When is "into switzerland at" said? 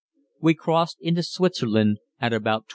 1.01-2.33